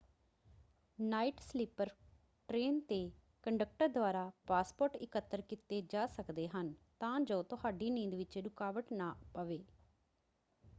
Night 0.99 1.39
sleeper 1.41 1.89
train 2.49 2.79
'ਤੇ 2.81 2.97
conductor 3.43 3.87
ਦੁਆਰਾ 3.87 4.29
passport 4.47 4.95
ਇਕੱਤਰ 4.97 5.41
ਕੀਤੇ 5.41 5.81
ਜਾ 5.89 6.07
ਸਕਦੇ 6.07 6.47
ਹਨ 6.47 6.73
ਤਾਂ 6.99 7.19
ਜੋ 7.21 7.41
ਤੁਹਾਡੀ 7.45 7.89
ਨੀਂਦ 7.89 8.15
ਵਿੱਚ 8.15 8.37
ਰੁਕਾਵਟ 8.39 8.93
ਨਾ 8.93 9.15
ਪਵੇ। 9.33 9.63